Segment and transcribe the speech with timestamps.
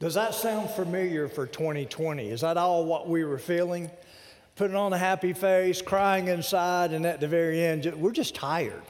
[0.00, 2.28] Does that sound familiar for 2020?
[2.28, 3.90] Is that all what we were feeling?
[4.56, 8.82] Putting on a happy face, crying inside, and at the very end, we're just tired.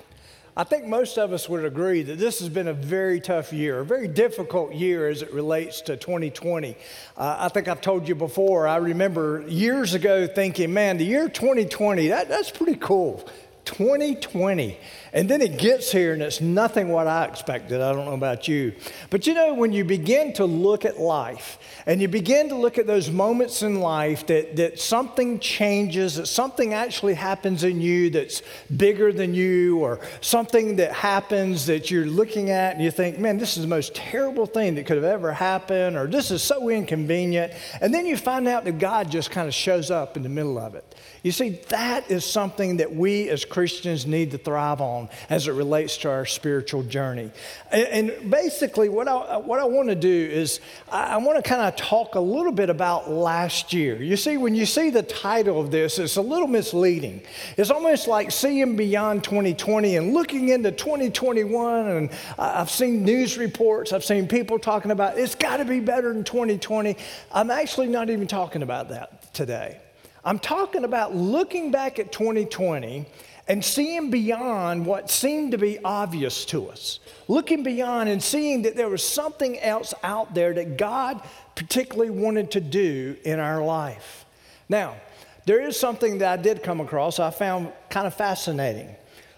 [0.56, 3.80] I think most of us would agree that this has been a very tough year,
[3.80, 6.77] a very difficult year as it relates to 2020.
[7.16, 11.29] Uh, I think I've told you before, I remember years ago thinking, man, the year
[11.29, 13.29] 2020, that, that's pretty cool.
[13.64, 14.78] 2020.
[15.12, 17.80] And then it gets here and it's nothing what I expected.
[17.80, 18.74] I don't know about you.
[19.10, 22.78] But you know, when you begin to look at life and you begin to look
[22.78, 28.10] at those moments in life that, that something changes, that something actually happens in you
[28.10, 28.42] that's
[28.77, 33.38] bigger than you, or something that happens that you're looking at and you think, man,
[33.38, 36.69] this is the most terrible thing that could have ever happened, or this is so
[36.69, 37.52] inconvenient.
[37.80, 40.58] And then you find out that God just kind of shows up in the middle
[40.58, 40.94] of it.
[41.24, 45.52] You see, that is something that we as Christians need to thrive on as it
[45.52, 47.30] relates to our spiritual journey.
[47.73, 50.60] And, basically, what I, what I want to do is
[50.92, 54.02] I, I want to kind of talk a little bit about last year.
[54.02, 57.22] You see, when you see the title of this, it's a little misleading.
[57.56, 61.86] It's almost like seeing beyond 2020 and looking into 2021.
[61.89, 66.12] And I've seen news reports, I've seen people talking about it's got to be better
[66.12, 66.98] than 2020.
[67.33, 69.80] I'm actually not even talking about that today.
[70.25, 73.06] I'm talking about looking back at 2020
[73.47, 76.98] and seeing beyond what seemed to be obvious to us.
[77.28, 81.20] Looking beyond and seeing that there was something else out there that God
[81.55, 84.25] particularly wanted to do in our life.
[84.69, 84.97] Now,
[85.45, 88.97] there is something that I did come across I found kind of fascinating.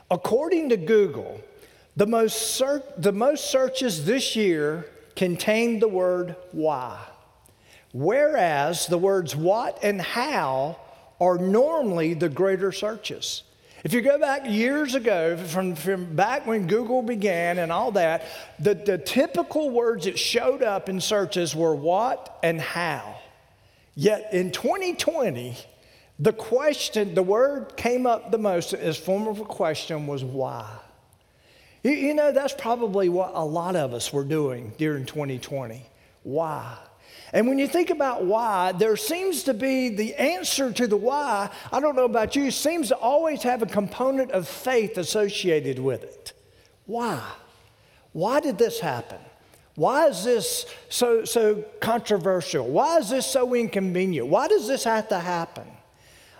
[0.09, 1.41] According to Google,
[1.97, 7.01] the most, ser- the most searches this year contained the word why.
[7.97, 10.77] Whereas the words what and how
[11.19, 13.43] are normally the greater searches.
[13.85, 18.27] If you go back years ago, from, from back when Google began and all that,
[18.59, 23.17] the, the typical words that showed up in searches were what and how.
[23.95, 25.57] Yet in 2020,
[26.19, 30.69] the question, the word came up the most as form of a question was why.
[31.83, 35.83] You, you know, that's probably what a lot of us were doing during 2020.
[36.25, 36.77] Why?
[37.37, 41.51] And when you think about why, there seems to be the answer to the why,
[41.71, 46.03] I don't know about you, seems to always have a component of faith associated with
[46.03, 46.33] it.
[46.87, 47.23] Why?
[48.15, 49.19] Why did this happen?
[49.75, 52.67] Why is this so, so controversial?
[52.67, 54.29] Why is this so inconvenient?
[54.29, 55.67] Why does this have to happen?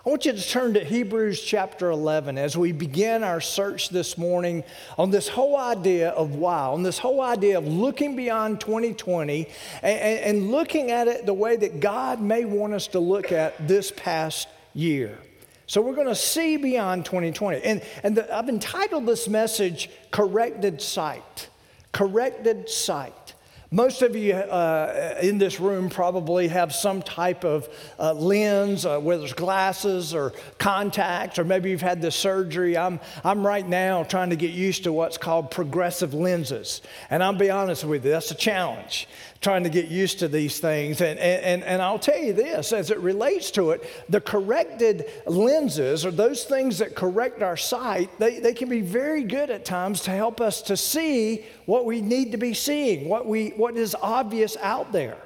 [0.07, 4.17] I want you to turn to Hebrews chapter 11 as we begin our search this
[4.17, 4.63] morning
[4.97, 9.49] on this whole idea of why, on this whole idea of looking beyond 2020
[9.83, 13.67] and, and looking at it the way that God may want us to look at
[13.67, 15.19] this past year.
[15.67, 17.63] So we're going to see beyond 2020.
[17.63, 21.49] And, and the, I've entitled this message Corrected Sight.
[21.91, 23.26] Corrected Sight.
[23.73, 27.69] Most of you uh, in this room probably have some type of
[27.99, 32.79] uh, lens, uh, whether it's glasses or contacts, or maybe you've had the surgery.
[32.79, 36.81] I'm, I'm right now trying to get used to what's called progressive lenses.
[37.11, 39.09] And I'll be honest with you, that's a challenge
[39.41, 41.01] trying to get used to these things.
[41.01, 46.05] And, and, and I'll tell you this as it relates to it, the corrected lenses
[46.05, 50.01] or those things that correct our sight, they, they can be very good at times
[50.03, 53.95] to help us to see what we need to be seeing, what, we, what is
[54.01, 55.19] obvious out there.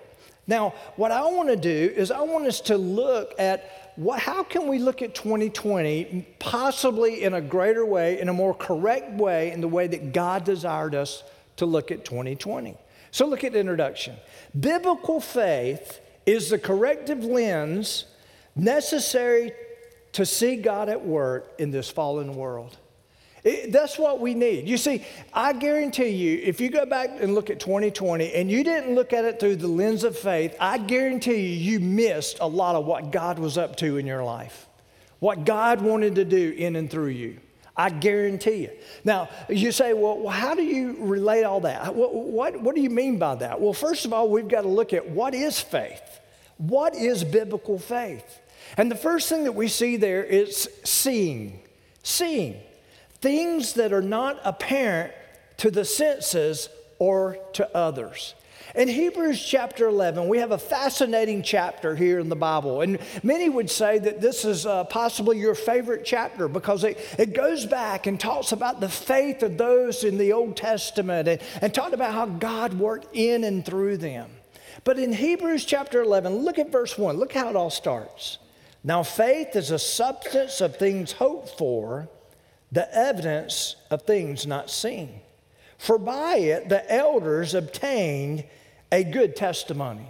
[0.46, 4.42] Now, what I want to do is I want us to look at what, how
[4.42, 9.52] can we look at 2020 possibly in a greater way, in a more correct way,
[9.52, 11.22] in the way that God desired us
[11.56, 12.76] to look at 2020.
[13.10, 14.16] So look at the introduction.
[14.58, 18.06] Biblical faith is the corrective lens
[18.54, 19.52] necessary
[20.12, 22.76] to see God at work in this fallen world.
[23.42, 24.68] It, that's what we need.
[24.68, 28.62] You see, I guarantee you, if you go back and look at 2020 and you
[28.62, 32.46] didn't look at it through the lens of faith, I guarantee you, you missed a
[32.46, 34.66] lot of what God was up to in your life,
[35.20, 37.40] what God wanted to do in and through you.
[37.80, 38.70] I guarantee you.
[39.04, 41.94] Now, you say, well, how do you relate all that?
[41.94, 43.58] What, what, what do you mean by that?
[43.58, 46.20] Well, first of all, we've got to look at what is faith?
[46.58, 48.38] What is biblical faith?
[48.76, 51.60] And the first thing that we see there is seeing.
[52.02, 52.60] Seeing.
[53.22, 55.14] Things that are not apparent
[55.56, 56.68] to the senses
[56.98, 58.34] or to others.
[58.74, 62.82] In Hebrews chapter 11, we have a fascinating chapter here in the Bible.
[62.82, 67.34] And many would say that this is uh, possibly your favorite chapter because it, it
[67.34, 71.74] goes back and talks about the faith of those in the Old Testament and, and
[71.74, 74.30] talked about how God worked in and through them.
[74.84, 77.16] But in Hebrews chapter 11, look at verse 1.
[77.16, 78.38] Look how it all starts.
[78.84, 82.08] Now, faith is a substance of things hoped for,
[82.70, 85.20] the evidence of things not seen.
[85.76, 88.44] For by it the elders obtained
[88.92, 90.06] a good testimony.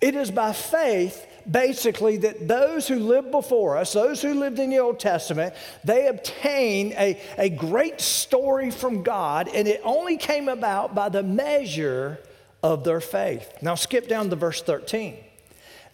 [0.00, 4.70] It is by faith, basically, that those who lived before us, those who lived in
[4.70, 5.54] the Old Testament,
[5.84, 11.22] they obtained a, a great story from God, and it only came about by the
[11.22, 12.18] measure
[12.62, 13.50] of their faith.
[13.62, 15.16] Now, skip down to verse 13.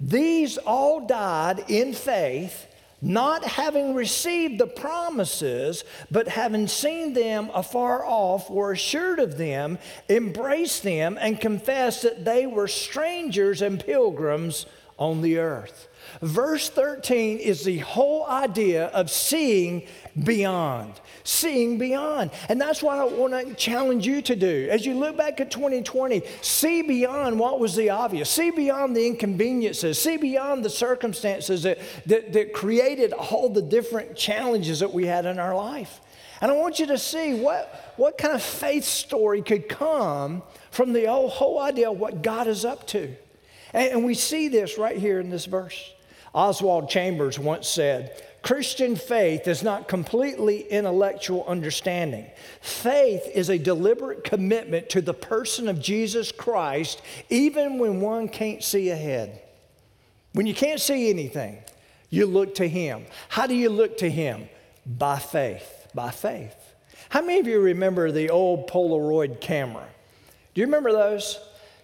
[0.01, 2.67] These all died in faith
[3.03, 9.79] not having received the promises, but having seen them afar off, were assured of them,
[10.09, 14.67] embraced them, and confessed that they were strangers and pilgrims
[14.97, 15.89] on the earth.
[16.21, 19.87] Verse 13 is the whole idea of seeing
[20.23, 21.01] beyond.
[21.25, 22.31] Seeing beyond.
[22.49, 24.69] And that's what I want to challenge you to do.
[24.71, 28.29] As you look back at 2020, see beyond what was the obvious.
[28.29, 29.99] See beyond the inconveniences.
[29.99, 35.27] See beyond the circumstances that, that, that created all the different challenges that we had
[35.27, 36.01] in our life.
[36.43, 40.43] And I want you to see what, what kind of faith story could come
[40.73, 43.15] from the whole, whole idea of what God is up to.
[43.73, 45.93] And, and we see this right here in this verse.
[46.35, 52.27] Oswald Chambers once said, Christian faith is not completely intellectual understanding.
[52.61, 57.01] Faith is a deliberate commitment to the person of Jesus Christ,
[57.31, 59.41] even when one can't see ahead.
[60.33, 61.59] When you can't see anything,
[62.11, 63.07] you look to Him.
[63.29, 64.49] How do you look to Him?
[64.85, 65.89] By faith.
[65.95, 66.57] By faith.
[67.11, 69.87] How many of you remember the old Polaroid camera?
[70.55, 71.39] Do you remember those?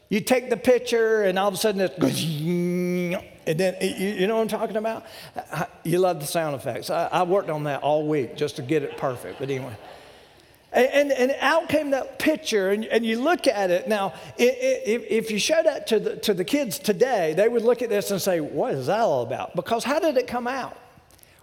[0.08, 2.20] You take the picture, and all of a sudden it goes,
[3.48, 5.06] and then you know what I'm talking about?
[5.82, 6.90] You love the sound effects.
[6.90, 9.38] I, worked on that all week just to get it perfect.
[9.38, 9.74] But anyway.
[10.70, 13.88] And, and, and, out came that picture, and, and you look at it.
[13.88, 17.80] Now, if, if you show that to the, to the kids today, they would look
[17.80, 19.56] at this and say, What is that all about?
[19.56, 20.76] Because how did it come out?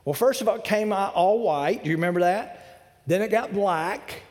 [0.03, 1.83] Well, first of all, it came out all white.
[1.83, 3.01] Do you remember that?
[3.07, 4.21] Then it got black.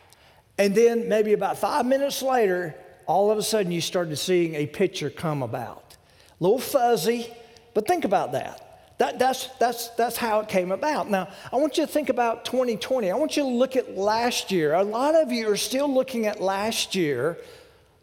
[0.59, 4.67] And then maybe about five minutes later, all of a sudden you started seeing a
[4.67, 5.97] picture come about.
[6.41, 7.35] A little fuzzy,
[7.75, 8.75] but think about that.
[8.99, 11.11] That, that's, that's, that's how it came about.
[11.11, 13.11] Now, I want you to think about 2020.
[13.11, 14.75] I want you to look at last year.
[14.75, 17.37] A lot of you are still looking at last year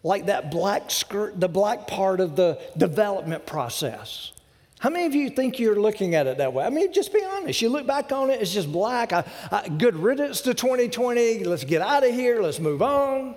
[0.04, 4.34] like that black skirt, the black part of the development process.
[4.80, 6.66] How many of you think you're looking at it that way?
[6.66, 7.62] I mean, just be honest.
[7.62, 9.14] You look back on it, it's just black.
[9.14, 11.44] I, I, good riddance to 2020.
[11.44, 12.42] Let's get out of here.
[12.42, 13.36] Let's move on.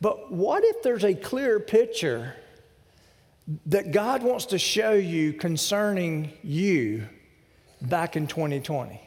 [0.00, 2.34] But what if there's a clear picture
[3.66, 7.08] that God wants to show you concerning you
[7.80, 9.00] back in 2020?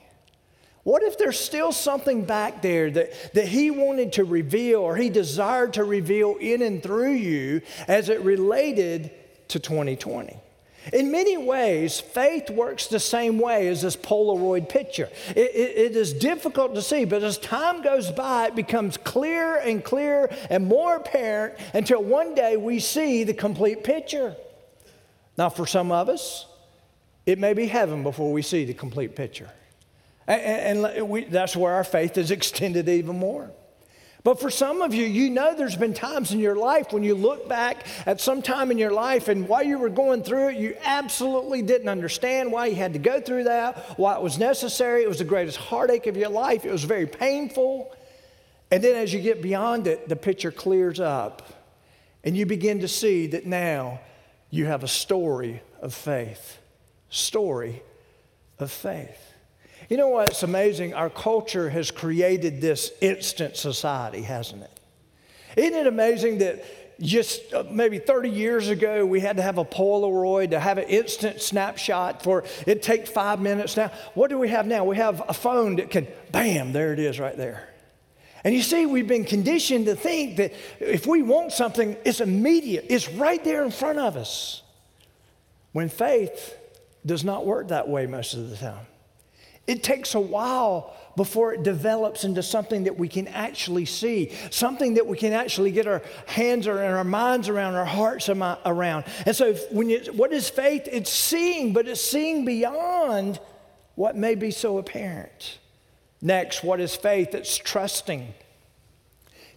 [0.84, 5.10] What if there's still something back there that, that He wanted to reveal or He
[5.10, 9.12] desired to reveal in and through you as it related
[9.50, 10.38] to 2020?
[10.92, 15.10] In many ways, faith works the same way as this Polaroid picture.
[15.30, 19.57] It, it, it is difficult to see, but as time goes by, it becomes clearer
[19.57, 24.36] and clearer and more apparent until one day we see the complete picture.
[25.38, 26.48] Now, for some of us,
[27.25, 29.50] it may be heaven before we see the complete picture.
[30.28, 33.51] And, and we, that's where our faith is extended even more.
[34.23, 37.15] But for some of you, you know there's been times in your life when you
[37.15, 40.57] look back at some time in your life and while you were going through it,
[40.57, 45.01] you absolutely didn't understand why you had to go through that, why it was necessary.
[45.01, 46.65] It was the greatest heartache of your life.
[46.65, 47.95] It was very painful.
[48.69, 51.41] And then as you get beyond it, the picture clears up
[52.23, 54.01] and you begin to see that now
[54.51, 56.59] you have a story of faith.
[57.09, 57.81] Story
[58.59, 59.31] of faith.
[59.92, 60.94] You know what's amazing?
[60.94, 64.80] Our culture has created this instant society, hasn't it?
[65.57, 66.64] Isn't it amazing that
[67.02, 70.86] just uh, maybe 30 years ago we had to have a Polaroid to have an
[70.86, 73.92] instant snapshot for it take five minutes now?
[74.14, 74.86] What do we have now?
[74.86, 77.68] We have a phone that can, bam, there it is right there.
[78.45, 82.86] And you see, we've been conditioned to think that if we want something, it's immediate,
[82.88, 84.64] it's right there in front of us.
[85.74, 86.57] When faith
[87.06, 88.86] does not work that way most of the time.
[89.68, 94.95] It takes a while before it develops into something that we can actually see, something
[94.95, 99.06] that we can actually get our hands or our minds around, our hearts around.
[99.25, 100.87] And so, when you, what is faith?
[100.91, 103.39] It's seeing, but it's seeing beyond
[103.95, 105.59] what may be so apparent.
[106.21, 107.35] Next, what is faith?
[107.35, 108.33] It's trusting,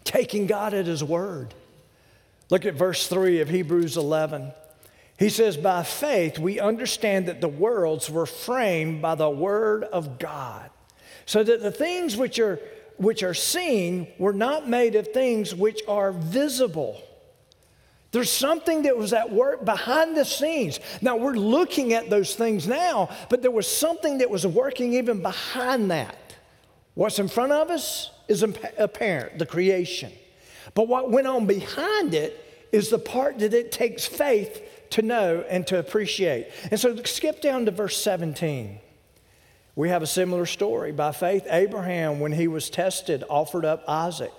[0.03, 1.55] taking God at His word.
[2.51, 4.53] Look at verse 3 of Hebrews 11.
[5.25, 10.19] He says, By faith, we understand that the worlds were framed by the word of
[10.19, 10.69] God,
[11.25, 12.61] so that the things which are,
[12.99, 17.01] which are seen were not made of things which are visible.
[18.13, 20.79] There's something that was at work behind the scenes.
[21.01, 25.23] Now, we're looking at those things now, but there was something that was working even
[25.23, 26.35] behind that.
[26.93, 30.13] What's in front of us is apparent, the creation.
[30.75, 34.61] But what went on behind it is the part that it takes faith
[34.91, 36.49] to know and to appreciate.
[36.71, 38.81] And so skip down to verse 17.
[39.77, 40.93] We have a similar story.
[40.93, 44.33] By faith, Abraham, when he was tested, offered up Isaac.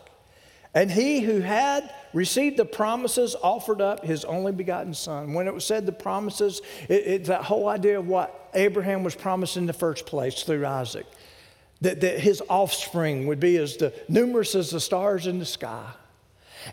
[0.73, 5.33] And he who had received the promises offered up his only begotten son.
[5.33, 9.15] When it was said the promises, it's it, that whole idea of what Abraham was
[9.15, 11.05] promised in the first place through Isaac,
[11.81, 15.85] that, that his offspring would be as the, numerous as the stars in the sky.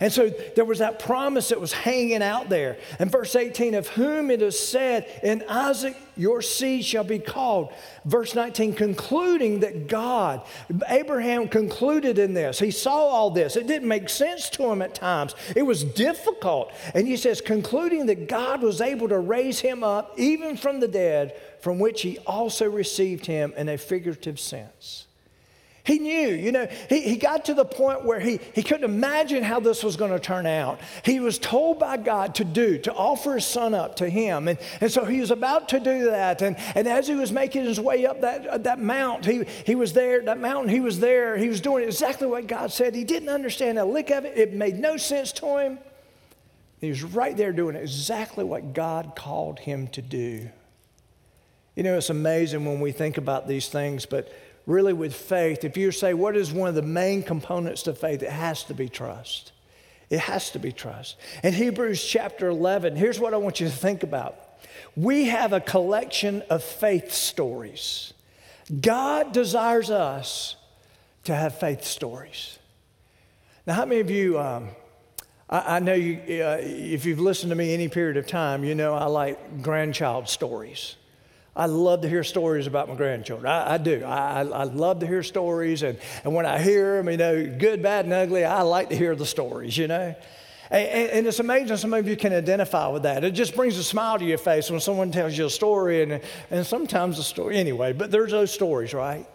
[0.01, 2.79] And so there was that promise that was hanging out there.
[2.99, 7.73] And verse 18, of whom it is said, In Isaac your seed shall be called.
[8.05, 10.43] Verse 19, concluding that God,
[10.89, 12.59] Abraham concluded in this.
[12.59, 13.57] He saw all this.
[13.57, 16.73] It didn't make sense to him at times, it was difficult.
[16.95, 20.89] And he says, concluding that God was able to raise him up even from the
[20.89, 25.07] dead, from which he also received him in a figurative sense.
[25.85, 29.43] He knew, you know, he, he got to the point where he, he couldn't imagine
[29.43, 30.81] how this was going to turn out.
[31.05, 34.47] He was told by God to do, to offer his son up to him.
[34.47, 36.41] And, and so he was about to do that.
[36.41, 39.75] And, and as he was making his way up that, uh, that mount, he, he
[39.75, 41.37] was there, that mountain, he was there.
[41.37, 42.95] He was doing exactly what God said.
[42.95, 45.81] He didn't understand a lick of it, it made no sense to him.
[46.81, 50.49] He was right there doing exactly what God called him to do.
[51.75, 54.33] You know, it's amazing when we think about these things, but
[54.67, 58.23] really with faith, if you say, what is one of the main components to faith?
[58.23, 59.53] It has to be trust.
[60.11, 61.17] It has to be trust.
[61.43, 64.37] In Hebrews chapter 11, here's what I want you to think about.
[64.95, 68.13] We have a collection of faith stories.
[68.81, 70.57] God desires us
[71.25, 72.59] to have faith stories.
[73.67, 74.71] Now, how many of you, um,
[75.49, 78.75] I, I, know you, uh, if you've listened to me any period of time, you
[78.75, 80.97] know I like grandchild stories.
[81.55, 83.51] I love to hear stories about my grandchildren.
[83.51, 84.03] I, I do.
[84.05, 85.83] I, I, love to hear stories.
[85.83, 88.97] And, and when I hear them, you know, good, bad, and ugly, I like to
[88.97, 90.15] hear the stories, you know.
[90.71, 93.23] And, and, it's amazing some of you can identify with that.
[93.23, 96.23] It just brings a smile to your face when someone tells you a story, and,
[96.51, 99.27] and sometimes a story, anyway, but there's those stories, right?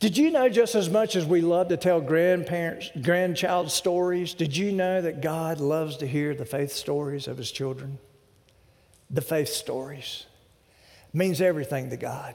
[0.00, 4.56] Did you know just as much as we love to tell grandparents, grandchild stories, did
[4.56, 7.98] you know that God loves to hear the faith stories of his children?
[9.08, 10.26] The faith stories
[11.14, 12.34] means everything to God.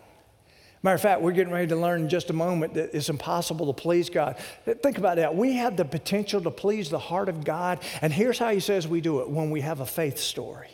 [0.82, 3.68] Matter of fact, we're getting ready to learn in just a moment that it's impossible
[3.68, 4.38] to please God.
[4.66, 5.36] Think about that.
[5.36, 8.88] We have the potential to please the heart of God, and here's how He says
[8.88, 10.70] we do it when we have a faith story.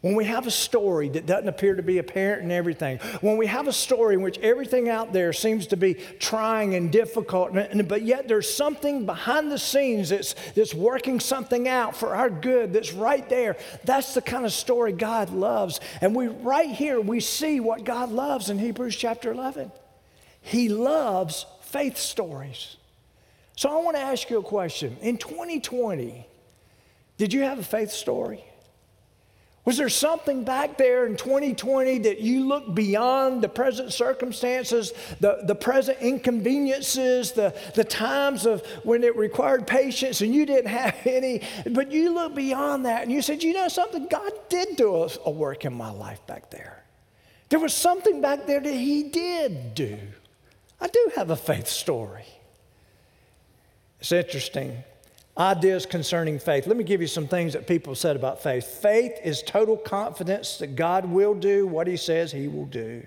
[0.00, 3.46] When we have a story that doesn't appear to be apparent in everything, when we
[3.46, 7.52] have a story in which everything out there seems to be trying and difficult,
[7.86, 12.72] but yet there's something behind the scenes that's, that's working something out for our good
[12.72, 15.80] that's right there, that's the kind of story God loves.
[16.00, 19.70] And we, right here, we see what God loves in Hebrews chapter 11.
[20.40, 22.78] He loves faith stories.
[23.54, 24.96] So I want to ask you a question.
[25.02, 26.26] In 2020,
[27.18, 28.42] did you have a faith story?
[29.70, 35.42] Was there something back there in 2020 that you looked beyond the present circumstances, the,
[35.44, 40.96] the present inconveniences, the, the times of when it required patience and you didn't have
[41.04, 45.04] any, but you looked beyond that and you said, you know something, God did do
[45.04, 46.82] a, a work in my life back there.
[47.48, 50.00] There was something back there that He did do.
[50.80, 52.26] I do have a faith story.
[54.00, 54.82] It's interesting
[55.38, 56.66] ideas concerning faith.
[56.66, 58.64] Let me give you some things that people said about faith.
[58.64, 63.04] Faith is total confidence that God will do what He says He will do.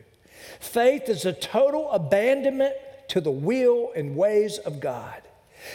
[0.60, 2.76] Faith is a total abandonment
[3.10, 5.22] to the will and ways of God.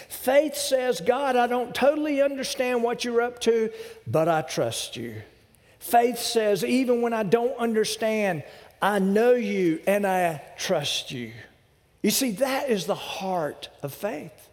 [0.09, 3.71] Faith says, God, I don't totally understand what you're up to,
[4.07, 5.23] but I trust you.
[5.79, 8.43] Faith says, even when I don't understand,
[8.83, 11.33] I know you and I trust you.
[12.03, 14.48] You see, that is the heart of faith.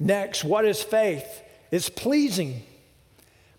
[0.00, 1.42] Next, what is faith?
[1.70, 2.62] It's pleasing.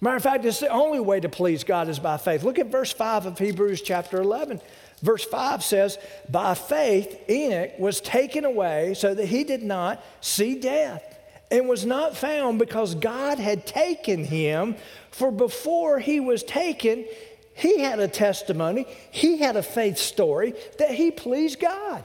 [0.01, 2.43] Matter of fact, it's the only way to please God is by faith.
[2.43, 4.59] Look at verse 5 of Hebrews chapter 11.
[5.03, 10.59] Verse 5 says, By faith, Enoch was taken away so that he did not see
[10.59, 11.03] death
[11.51, 14.75] and was not found because God had taken him.
[15.11, 17.05] For before he was taken,
[17.53, 22.03] he had a testimony, he had a faith story that he pleased God.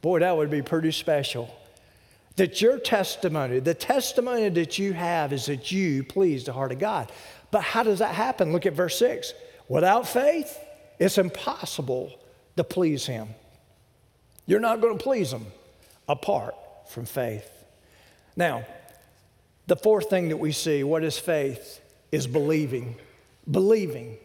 [0.00, 1.52] Boy, that would be pretty special
[2.36, 6.78] that your testimony, the testimony that you have, is that you please the heart of
[6.78, 7.10] God.
[7.50, 8.52] But how does that happen?
[8.52, 9.32] Look at verse 6.
[9.68, 10.58] Without faith,
[10.98, 12.12] it's impossible
[12.56, 13.28] to please Him.
[14.46, 15.46] You're not going to please Him
[16.08, 16.54] apart
[16.88, 17.50] from faith.
[18.36, 18.66] Now,
[19.66, 21.80] the fourth thing that we see, what is faith,
[22.12, 22.96] is believing.
[23.50, 24.18] Believing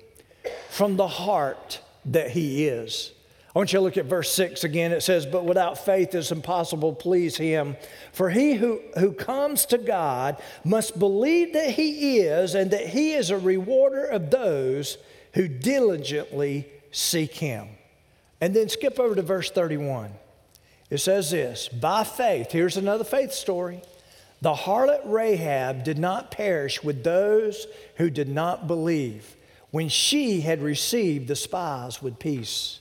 [0.70, 3.12] from the heart that He is.
[3.54, 4.94] I want you to look at verse 6 again.
[4.94, 7.76] It says, But without faith it's impossible to please him.
[8.14, 13.12] For he who, who comes to God must believe that he is, and that he
[13.12, 14.98] is a rewarder of those
[15.34, 17.68] who diligently seek him.
[18.40, 20.12] And then skip over to verse 31.
[20.90, 23.82] It says this By faith, here's another faith story.
[24.42, 27.68] The harlot Rahab did not perish with those
[27.98, 29.36] who did not believe
[29.72, 32.81] when she had received the spies with peace.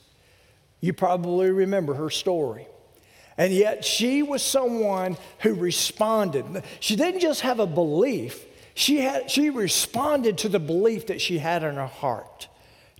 [0.81, 2.67] You probably remember her story.
[3.37, 6.63] And yet she was someone who responded.
[6.79, 11.37] She didn't just have a belief, she, had, she responded to the belief that she
[11.37, 12.47] had in her heart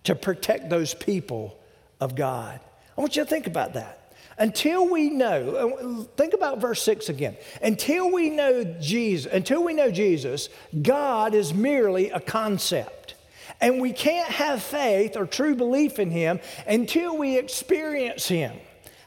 [0.03, 1.57] to protect those people
[1.99, 2.59] of God.
[2.97, 3.97] I want you to think about that.
[4.37, 7.37] Until we know, uh, think about verse 6 again.
[7.61, 10.49] Until we know Jesus, until we know Jesus,
[10.81, 13.15] God is merely a concept.
[13.61, 18.57] And we can't have faith or true belief in him until we experience him.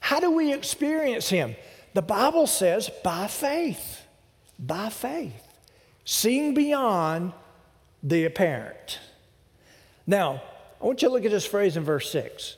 [0.00, 1.56] How do we experience him?
[1.94, 4.02] The Bible says by faith.
[4.58, 5.42] By faith.
[6.04, 7.32] Seeing beyond
[8.02, 9.00] the apparent.
[10.06, 10.42] Now,
[10.80, 12.56] I want you to look at this phrase in verse 6.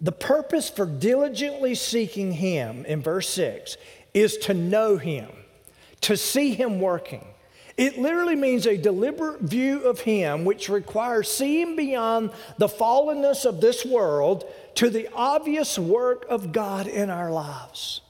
[0.00, 3.76] The purpose for diligently seeking Him in verse 6
[4.12, 5.30] is to know Him,
[6.02, 7.24] to see Him working.
[7.76, 13.60] It literally means a deliberate view of Him, which requires seeing beyond the fallenness of
[13.60, 14.44] this world
[14.76, 18.00] to the obvious work of God in our lives.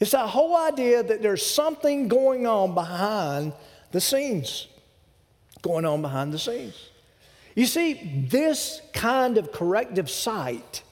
[0.00, 3.52] It's that whole idea that there's something going on behind
[3.92, 4.66] the scenes.
[5.62, 6.90] Going on behind the scenes.
[7.54, 10.82] You see, this kind of corrective sight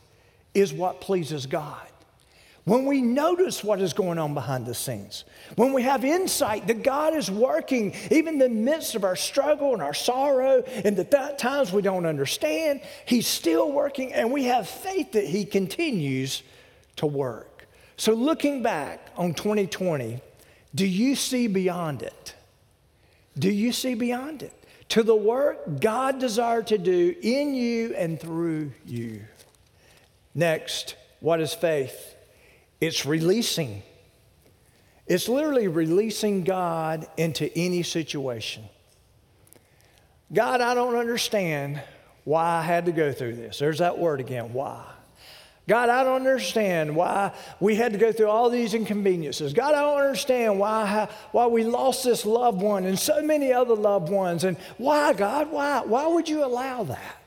[0.54, 1.86] is what pleases God.
[2.64, 5.24] When we notice what is going on behind the scenes,
[5.56, 9.74] when we have insight that God is working even in the midst of our struggle
[9.74, 14.66] and our sorrow, and at times we don't understand, He's still working, and we have
[14.66, 16.42] faith that He continues
[16.96, 17.66] to work.
[17.98, 20.20] So, looking back on 2020,
[20.74, 22.34] do you see beyond it?
[23.38, 24.52] Do you see beyond it?
[24.90, 29.22] To the work God desired to do in you and through you.
[30.34, 32.13] Next, what is faith?
[32.80, 33.82] It's releasing.
[35.06, 38.64] It's literally releasing God into any situation.
[40.32, 41.82] God, I don't understand
[42.24, 43.58] why I had to go through this.
[43.58, 44.84] There's that word again, why.
[45.66, 49.54] God, I don't understand why we had to go through all these inconveniences.
[49.54, 53.74] God, I don't understand why, why we lost this loved one and so many other
[53.74, 54.44] loved ones.
[54.44, 55.80] And why, God, why?
[55.80, 57.22] Why would you allow that?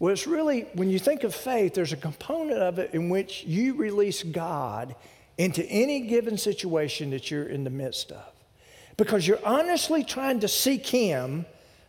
[0.00, 3.44] Well, it's really, when you think of faith, there's a component of it in which
[3.44, 4.96] you release God
[5.36, 8.24] into any given situation that you're in the midst of.
[8.96, 11.44] Because you're honestly trying to seek Him,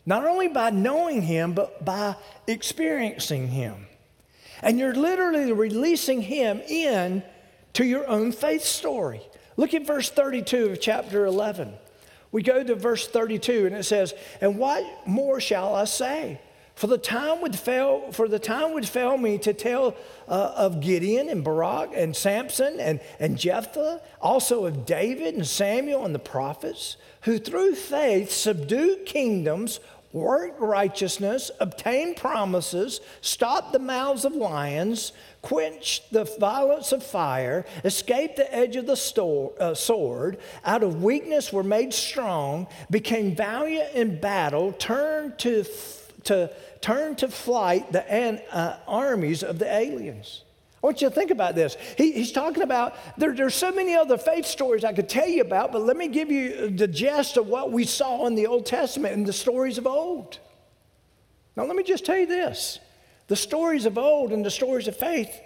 [0.05, 3.87] not only by knowing Him, but by experiencing Him.
[4.61, 7.23] And you're literally releasing Him in
[7.73, 9.21] to your own faith story.
[9.55, 11.73] Look at verse 32 of chapter 11.
[12.33, 16.41] We go to verse 32 and it says, And what more shall I say?
[16.75, 19.95] For the time would fail, for the time would fail me to tell
[20.27, 26.05] uh, of Gideon and Barak and Samson and, and Jephthah, also of David and Samuel
[26.05, 29.79] and the prophets, who through faith subdued kingdoms,
[30.13, 38.35] worked righteousness, obtained promises, stopped the mouths of lions, quenched the violence of fire, escaped
[38.35, 43.93] the edge of the store, uh, sword, out of weakness were made strong, became valiant
[43.93, 45.63] in battle, turned to,
[46.25, 50.43] to turn to flight the an, uh, armies of the aliens.
[50.81, 51.77] I want you to think about this.
[51.95, 55.41] He, he's talking about, there, there's so many other faith stories I could tell you
[55.41, 58.65] about, but let me give you the gist of what we saw in the Old
[58.65, 60.39] Testament and the stories of old.
[61.55, 62.79] Now, let me just tell you this
[63.27, 65.39] the stories of old and the stories of faith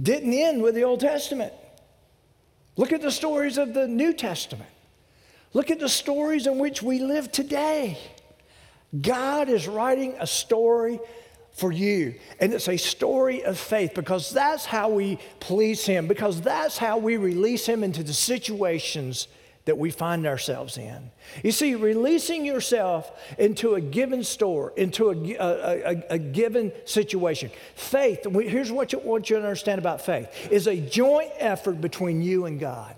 [0.00, 1.52] didn't end with the Old Testament.
[2.76, 4.70] Look at the stories of the New Testament.
[5.52, 7.98] Look at the stories in which we live today.
[8.98, 11.00] God is writing a story
[11.52, 12.14] for you.
[12.40, 16.98] And it's a story of faith because that's how we please Him, because that's how
[16.98, 19.28] we release Him into the situations
[19.64, 21.10] that we find ourselves in.
[21.44, 27.50] You see, releasing yourself into a given store, into a, a, a, a given situation.
[27.74, 32.22] Faith, here's what you want you to understand about faith, is a joint effort between
[32.22, 32.94] you and God.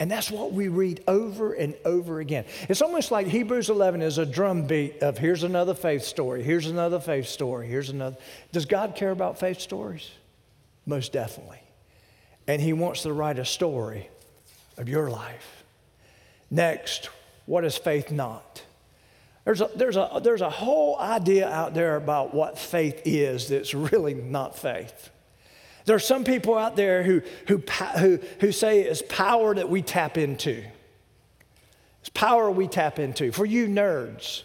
[0.00, 2.46] And that's what we read over and over again.
[2.70, 6.98] It's almost like Hebrews 11 is a drumbeat of here's another faith story, here's another
[6.98, 8.16] faith story, here's another.
[8.50, 10.10] Does God care about faith stories?
[10.86, 11.60] Most definitely.
[12.48, 14.08] And He wants to write a story
[14.78, 15.64] of your life.
[16.50, 17.10] Next,
[17.44, 18.62] what is faith not?
[19.44, 23.74] There's a, there's, a, there's a whole idea out there about what faith is that's
[23.74, 25.10] really not faith.
[25.84, 27.62] There are some people out there who, who,
[27.98, 30.64] who, who say it's power that we tap into.
[32.00, 33.32] It's power we tap into.
[33.32, 34.42] For you nerds,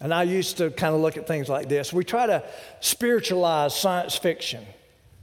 [0.00, 2.44] and I used to kind of look at things like this, we try to
[2.80, 4.64] spiritualize science fiction.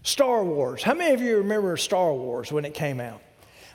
[0.04, 0.82] Star Wars.
[0.82, 3.22] How many of you remember Star Wars when it came out?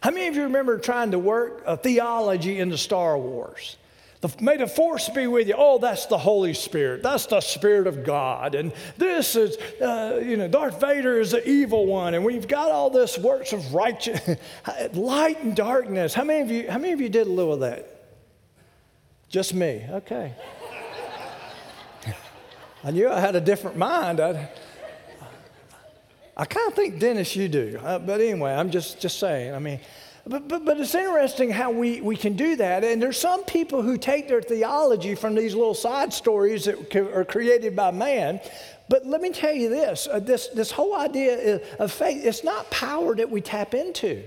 [0.01, 3.77] How many of you remember trying to work a theology into Star Wars?
[4.41, 5.55] May the force be with you.
[5.57, 7.03] Oh, that's the Holy Spirit.
[7.03, 8.55] That's the Spirit of God.
[8.55, 12.15] And this is, uh, you know, Darth Vader is the evil one.
[12.15, 14.21] And we've got all this works of righteous,
[14.95, 16.15] light and darkness.
[16.15, 17.93] How many of you, how many of you did a little of that?
[19.29, 19.85] Just me.
[19.91, 20.33] Okay.
[22.85, 24.21] I knew I had a different mind.
[24.21, 24.49] I,
[26.37, 27.81] I kind of think, Dennis, you do.
[27.83, 29.55] Uh, but anyway, I'm just, just saying.
[29.55, 29.81] I mean,
[30.27, 32.83] but, but, but it's interesting how we, we can do that.
[32.83, 37.25] And there's some people who take their theology from these little side stories that are
[37.25, 38.41] created by man.
[38.89, 42.71] But let me tell you this uh, this, this whole idea of faith, it's not
[42.71, 44.27] power that we tap into.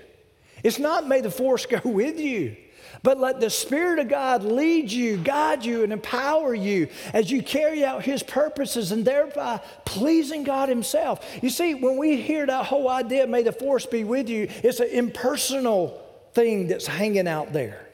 [0.63, 2.55] It's not may the force go with you.
[3.03, 7.41] But let the Spirit of God lead you, guide you, and empower you as you
[7.41, 11.25] carry out His purposes and thereby pleasing God Himself.
[11.41, 14.79] You see, when we hear that whole idea, may the force be with you, it's
[14.79, 16.01] an impersonal
[16.33, 17.87] thing that's hanging out there.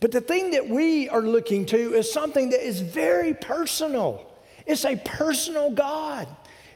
[0.00, 4.26] But the thing that we are looking to is something that is very personal.
[4.66, 6.26] It's a personal God.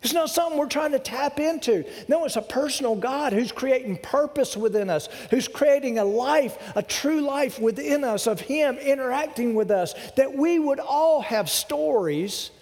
[0.07, 1.85] It's not something we're trying to tap into.
[2.07, 6.83] No, it's a personal God who's creating purpose within us, who's creating a life, a
[6.85, 12.53] true life within us of Him interacting with us, that we would all have stories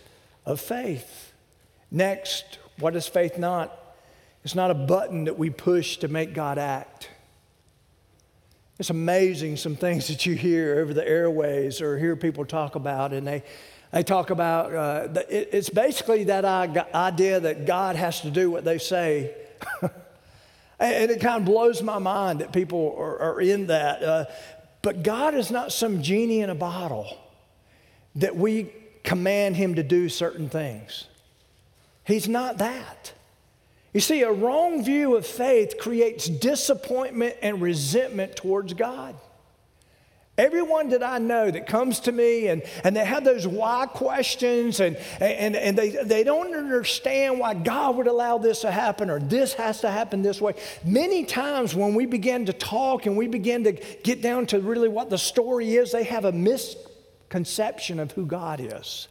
[0.47, 1.35] of faith.
[1.91, 3.79] Next, what is faith not?
[4.43, 7.11] It's not a button that we push to make God act.
[8.79, 13.13] It's amazing some things that you hear over the airways or hear people talk about,
[13.13, 13.43] and they
[13.95, 18.79] they talk about uh, it's basically that idea that God has to do what they
[18.79, 19.33] say.
[20.81, 24.03] and it kind of blows my mind that people are, are in that.
[24.03, 24.25] Uh,
[24.83, 27.17] but God is not some genie in a bottle
[28.17, 28.73] that we
[29.05, 31.07] command him to do certain things.
[32.03, 33.13] He's not that.
[33.93, 39.15] You see, a wrong view of faith creates disappointment and resentment towards God.
[40.37, 44.81] Everyone that I know that comes to me and, and they have those why questions
[44.81, 49.21] and, and, and they, they don't understand why God would allow this to happen or
[49.21, 50.55] this has to happen this way.
[50.85, 54.89] Many times when we begin to talk and we begin to get down to really
[54.89, 59.07] what the story is, they have a misconception of who God is.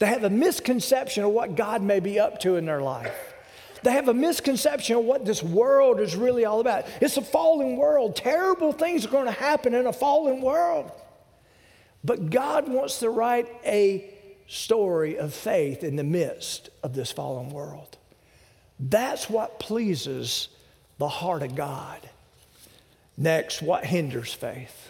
[0.00, 3.29] They have a misconception of what God may be up to in their life.
[3.82, 6.86] They have a misconception of what this world is really all about.
[7.00, 8.16] It's a fallen world.
[8.16, 10.90] Terrible things are going to happen in a fallen world.
[12.04, 14.12] But God wants to write a
[14.46, 17.96] story of faith in the midst of this fallen world.
[18.78, 20.48] That's what pleases
[20.98, 22.08] the heart of God.
[23.16, 24.89] Next, what hinders faith?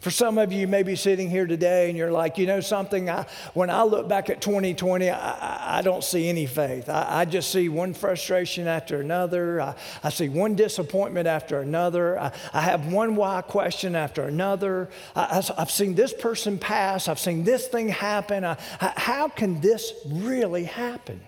[0.00, 2.60] For some of you, you may be sitting here today and you're like, you know
[2.60, 6.88] something, I, when I look back at 2020, I, I don't see any faith.
[6.88, 9.60] I, I, just see one frustration after another.
[9.60, 12.18] I, I see one disappointment after another.
[12.18, 14.88] I, have one why question after another.
[15.14, 17.06] I, have seen this person pass.
[17.06, 18.42] I've seen this thing happen.
[18.78, 21.20] how can this really happen?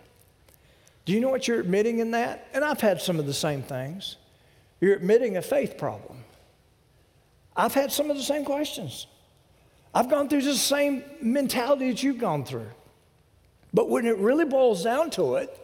[1.04, 2.48] Do you know what you're admitting in that?
[2.54, 4.16] And I've had some of the same things.
[4.80, 6.21] You're admitting a faith problem.
[7.56, 9.06] I've had some of the same questions.
[9.94, 12.70] I've gone through the same mentality that you've gone through.
[13.74, 15.58] But when it really boils down to it,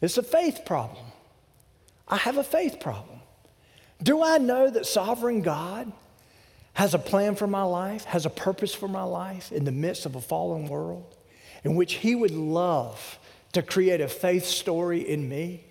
[0.00, 1.04] it's a faith problem.
[2.06, 3.20] I have a faith problem.
[4.02, 5.92] Do I know that sovereign God
[6.74, 10.06] has a plan for my life, has a purpose for my life in the midst
[10.06, 11.16] of a fallen world
[11.64, 13.18] in which He would love
[13.52, 15.64] to create a faith story in me?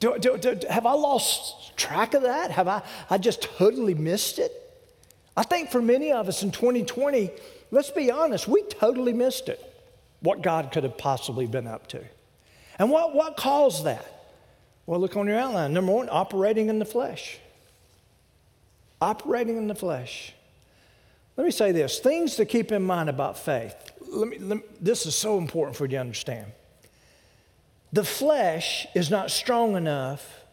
[0.00, 2.50] Do, do, do, have I lost track of that?
[2.50, 4.52] Have I, I just totally missed it?
[5.36, 7.30] I think for many of us in 2020,
[7.70, 9.60] let's be honest, we totally missed it,
[10.20, 12.02] what God could have possibly been up to.
[12.78, 14.04] And what, what caused that?
[14.86, 15.72] Well, look on your outline.
[15.72, 17.38] Number one, operating in the flesh.
[19.00, 20.32] Operating in the flesh.
[21.36, 23.74] Let me say this things to keep in mind about faith.
[24.08, 26.46] Let me, let me, this is so important for you to understand.
[27.92, 30.44] The flesh is not strong enough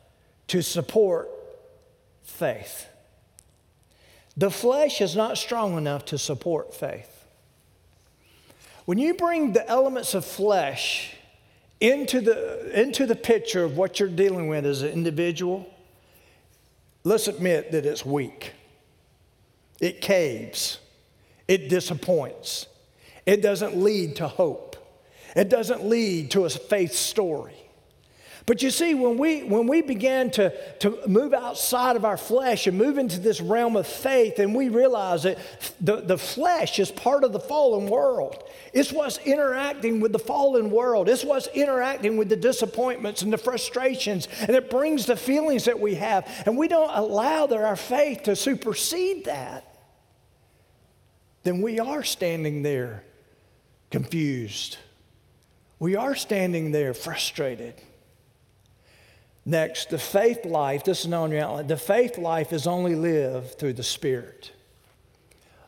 [0.48, 1.30] to support
[2.24, 2.88] faith.
[4.36, 7.26] The flesh is not strong enough to support faith.
[8.86, 11.16] When you bring the elements of flesh
[11.80, 15.68] into the, into the picture of what you're dealing with as an individual,
[17.04, 18.54] let's admit that it's weak.
[19.80, 20.80] It caves,
[21.48, 22.68] it disappoints,
[23.26, 24.73] it doesn't lead to hope.
[25.36, 27.56] It doesn't lead to a faith story.
[28.46, 32.68] But you see, when we, when we began to, to move outside of our flesh
[32.68, 35.38] and move into this realm of faith, and we realize that
[35.80, 38.44] the, the flesh is part of the fallen world.
[38.74, 41.08] It's what's interacting with the fallen world.
[41.08, 45.80] It's what's interacting with the disappointments and the frustrations, and it brings the feelings that
[45.80, 46.30] we have.
[46.46, 49.70] And we don't allow that our faith to supersede that.
[51.44, 53.06] Then we are standing there
[53.90, 54.78] confused.
[55.84, 57.74] We are standing there frustrated.
[59.46, 63.74] Next, the faith life, this is known reality, the faith life is only lived through
[63.74, 64.54] the Spirit.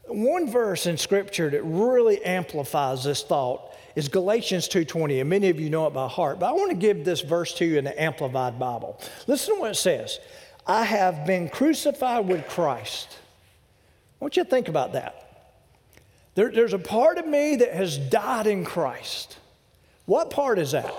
[0.06, 5.60] One verse in Scripture that really amplifies this thought is Galatians 2.20, and many of
[5.60, 7.84] you know it by heart, but I want to give this verse to you in
[7.84, 8.98] the Amplified Bible.
[9.28, 10.22] Listen to what it says.
[10.66, 13.18] I have been crucified with Christ.
[14.22, 15.50] I want you to think about that.
[16.36, 19.40] There, there's a part of me that has died in Christ.
[20.06, 20.94] What part is that?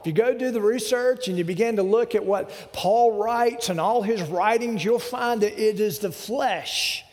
[0.00, 3.70] If you go do the research and you begin to look at what Paul writes
[3.70, 7.04] and all his writings, you'll find that it is the flesh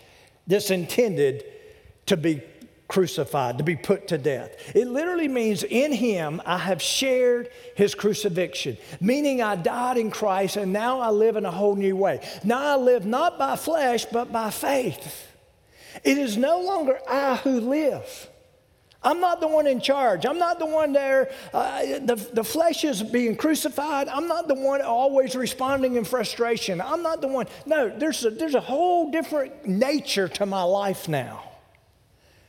[0.46, 1.46] that's intended
[2.08, 2.42] to be
[2.90, 4.76] crucified, to be put to death.
[4.76, 10.58] It literally means in him I have shared his crucifixion, meaning I died in Christ
[10.58, 12.20] and now I live in a whole new way.
[12.44, 15.28] Now I live not by flesh, but by faith.
[16.04, 18.28] It is no longer I who live
[19.04, 20.26] I'm not the one in charge.
[20.26, 21.32] I'm not the one there.
[21.54, 24.08] Uh, the, the flesh is being crucified.
[24.08, 26.80] I'm not the one always responding in frustration.
[26.80, 27.48] I'm not the one.
[27.66, 31.44] No, there's a, there's a whole different nature to my life now.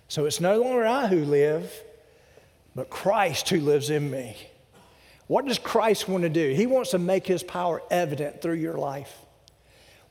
[0.08, 1.72] So it's no longer I who live,
[2.74, 4.36] but Christ who lives in me.
[5.28, 6.52] What does Christ want to do?
[6.52, 9.16] He wants to make his power evident through your life.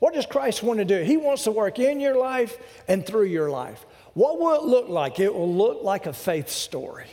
[0.00, 1.04] What does Christ want to do?
[1.04, 3.86] He wants to work in your life and through your life.
[4.14, 5.20] What will it look like?
[5.20, 7.06] It will look like a faith story.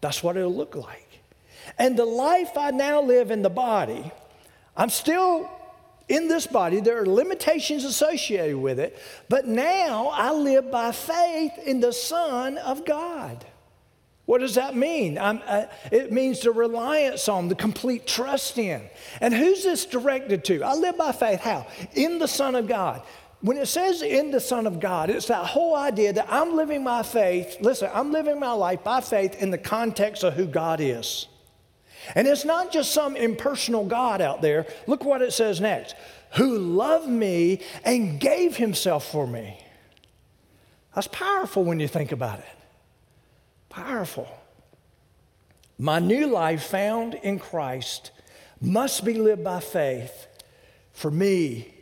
[0.00, 1.08] That's what it'll look like.
[1.78, 4.10] And the life I now live in the body,
[4.76, 5.50] I'm still
[6.08, 6.80] in this body.
[6.80, 8.98] There are limitations associated with it,
[9.28, 13.44] but now I live by faith in the Son of God.
[14.26, 15.18] What does that mean?
[15.18, 18.88] Uh, it means the reliance on, the complete trust in.
[19.20, 20.62] And who's this directed to?
[20.62, 21.40] I live by faith.
[21.40, 21.66] How?
[21.94, 23.02] In the Son of God.
[23.42, 26.84] When it says in the Son of God, it's that whole idea that I'm living
[26.84, 30.80] my faith, listen, I'm living my life by faith in the context of who God
[30.80, 31.26] is.
[32.14, 34.66] And it's not just some impersonal God out there.
[34.86, 35.94] Look what it says next
[36.34, 39.58] who loved me and gave himself for me.
[40.94, 42.58] That's powerful when you think about it.
[43.68, 44.28] Powerful.
[45.78, 48.10] My new life found in Christ
[48.60, 50.26] must be lived by faith
[50.92, 51.74] for me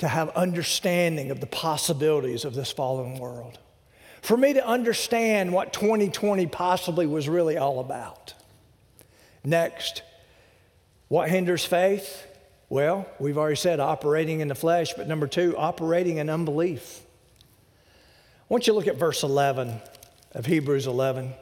[0.00, 3.58] to have understanding of the possibilities of this fallen world.
[4.22, 8.34] For me to understand what 2020 possibly was really all about.
[9.44, 10.02] Next,
[11.08, 12.26] what hinders faith?
[12.70, 17.02] Well, we've already said operating in the flesh, but number two, operating in unbelief.
[17.42, 19.80] I want you to look at verse 11
[20.32, 21.26] of Hebrews 11.
[21.26, 21.34] It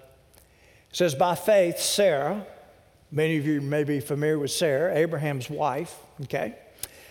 [0.92, 2.44] says, By faith, Sarah,
[3.12, 6.56] many of you may be familiar with Sarah, Abraham's wife, okay?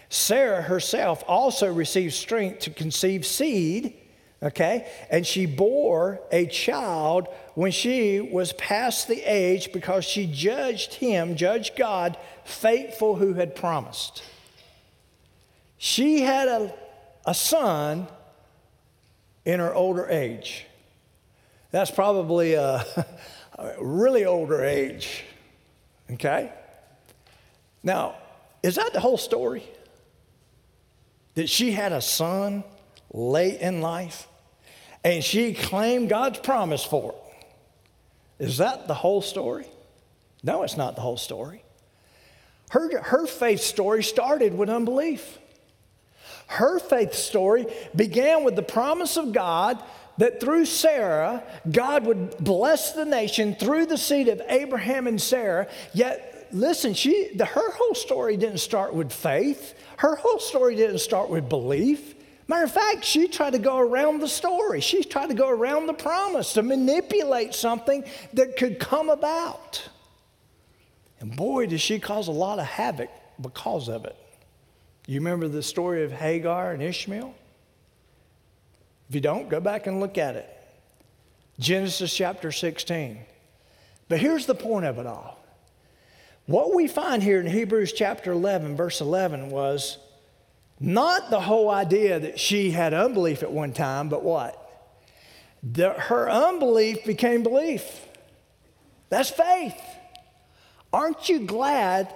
[0.10, 3.93] Sarah herself also received strength to conceive seed,
[4.41, 4.88] okay?
[5.10, 11.36] And she bore a child when she was past the age because she judged him,
[11.36, 14.24] judged God, faithful who had promised.
[15.78, 16.74] She had a,
[17.26, 18.08] a son
[19.46, 20.65] in her older age.
[21.72, 22.86] That's probably a,
[23.60, 25.26] a really older age,
[26.12, 26.52] okay?
[27.84, 28.15] Now,
[28.63, 29.63] is that the whole story?
[31.38, 32.63] That she had a son
[33.13, 34.28] late in life
[35.04, 38.45] and she claimed God's promise for it.
[38.45, 39.67] Is that the whole story?
[40.41, 41.63] No, it's not the whole story.
[42.71, 45.38] Her, her faith story started with unbelief.
[46.47, 49.82] Her faith story began with the promise of God
[50.17, 55.67] that through Sarah, God would bless the nation through the seed of Abraham and Sarah.
[55.93, 59.76] Yet, listen, she, the, her whole story didn't start with faith.
[59.98, 62.16] Her whole story didn't start with belief.
[62.48, 64.80] Matter of fact, she tried to go around the story.
[64.80, 69.88] She tried to go around the promise to manipulate something that could come about.
[71.20, 73.10] And boy, did she cause a lot of havoc
[73.42, 74.16] because of it.
[75.08, 77.34] You remember the story of Hagar and Ishmael?
[79.10, 80.50] If you don't, go back and look at it.
[81.60, 83.20] Genesis chapter 16.
[84.10, 85.37] But here's the point of it all
[86.48, 89.98] what we find here in Hebrews chapter 11, verse 11, was
[90.80, 94.64] not the whole idea that she had unbelief at one time, but what?
[95.62, 98.06] The, her unbelief became belief.
[99.10, 99.80] That's faith.
[100.94, 102.14] Aren't you glad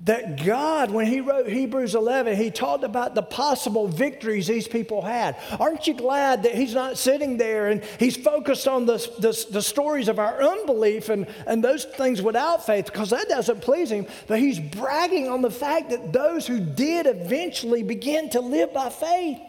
[0.00, 5.00] that God, when He wrote Hebrews 11, He talked about the possible victories these people
[5.00, 5.36] had.
[5.58, 9.62] Aren't you glad that He's not sitting there and He's focused on the, the, the,
[9.62, 14.06] stories of our unbelief and, and those things without faith, because that doesn't please Him,
[14.26, 18.90] but He's bragging on the fact that those who did eventually begin to live by
[18.90, 19.40] faith.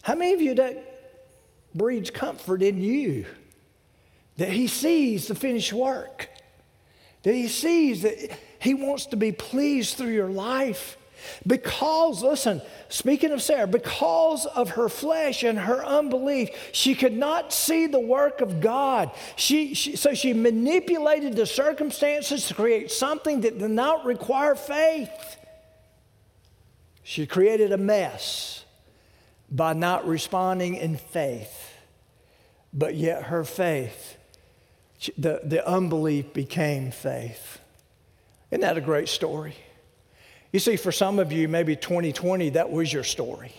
[0.00, 3.26] How many of you that breeds comfort in you?
[4.38, 6.30] That He sees the finished work,
[7.22, 8.16] that He sees that
[8.60, 10.96] he wants to be pleased through your life.
[11.46, 17.52] Because, listen, speaking of Sarah, because of her flesh and her unbelief, she could not
[17.52, 19.10] see the work of God.
[19.36, 25.36] She, she, so she manipulated the circumstances to create something that did not require faith.
[27.02, 28.64] She created a mess
[29.50, 31.74] by not responding in faith.
[32.72, 34.16] But yet her faith,
[35.18, 37.58] the, the unbelief became faith.
[38.50, 39.54] Isn't that a great story?
[40.52, 43.52] You see, for some of you, maybe 2020, that was your story.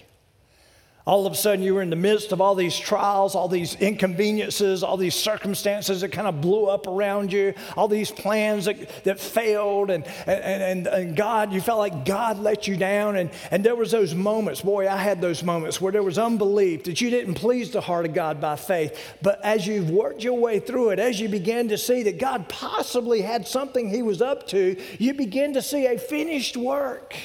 [1.07, 3.73] All of a sudden, you were in the midst of all these trials, all these
[3.75, 9.03] inconveniences, all these circumstances that kind of blew up around you, all these plans that,
[9.03, 13.15] that failed, and, and, and, and God, you felt like God let you down.
[13.15, 16.83] And, and there was those moments, boy, I had those moments where there was unbelief
[16.83, 19.15] that you didn't please the heart of God by faith.
[19.23, 22.47] But as you've worked your way through it, as you began to see that God
[22.47, 27.15] possibly had something He was up to, you begin to see a finished work.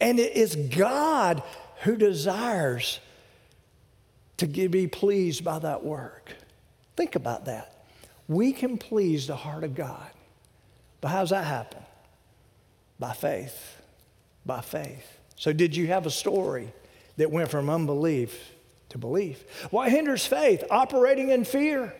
[0.00, 1.42] And it is God
[1.82, 3.00] who desires
[4.36, 6.32] to be pleased by that work.
[6.96, 7.86] Think about that.
[8.28, 10.10] We can please the heart of God.
[11.00, 11.82] But how does that happen?
[12.98, 13.80] By faith.
[14.46, 15.18] By faith.
[15.36, 16.72] So, did you have a story
[17.16, 18.52] that went from unbelief
[18.90, 19.44] to belief?
[19.70, 20.64] What hinders faith?
[20.70, 21.94] Operating in fear.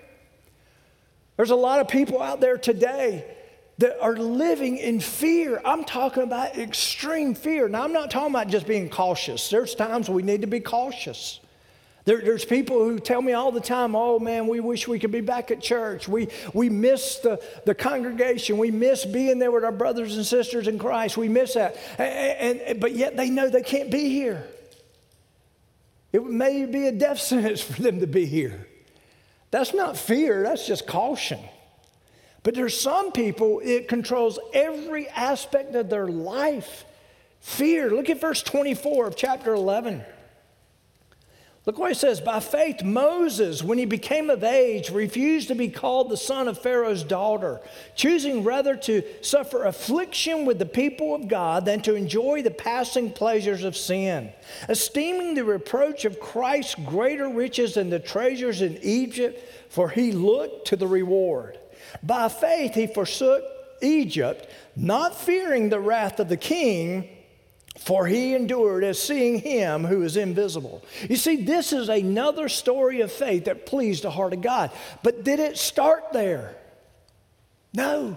[1.36, 3.24] There's a lot of people out there today
[3.78, 5.60] that are living in fear.
[5.64, 7.68] I'm talking about extreme fear.
[7.68, 9.48] Now, I'm not talking about just being cautious.
[9.50, 11.40] There's times we need to be cautious.
[12.04, 15.12] There, there's people who tell me all the time, oh man, we wish we could
[15.12, 16.08] be back at church.
[16.08, 18.58] We, we miss the, the congregation.
[18.58, 21.16] We miss being there with our brothers and sisters in Christ.
[21.16, 21.76] We miss that.
[21.98, 24.44] And, and, but yet they know they can't be here.
[26.12, 28.66] It may be a death sentence for them to be here.
[29.52, 31.38] That's not fear, that's just caution.
[32.42, 36.84] But there's some people, it controls every aspect of their life.
[37.40, 37.90] Fear.
[37.90, 40.04] Look at verse 24 of chapter 11.
[41.64, 45.68] Look what it says By faith, Moses, when he became of age, refused to be
[45.68, 47.60] called the son of Pharaoh's daughter,
[47.94, 53.12] choosing rather to suffer affliction with the people of God than to enjoy the passing
[53.12, 54.32] pleasures of sin,
[54.68, 60.66] esteeming the reproach of Christ greater riches than the treasures in Egypt, for he looked
[60.68, 61.58] to the reward.
[62.02, 63.44] By faith, he forsook
[63.80, 67.08] Egypt, not fearing the wrath of the king,
[67.78, 70.84] for he endured as seeing him who is invisible.
[71.08, 74.70] You see, this is another story of faith that pleased the heart of God.
[75.02, 76.54] But did it start there?
[77.72, 78.16] No.